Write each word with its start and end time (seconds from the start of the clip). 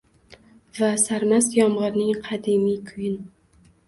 Va 0.77 0.87
sarmast 1.01 1.57
yomg’irning 1.57 2.21
qadimiy 2.29 2.79
kuyin 2.89 3.21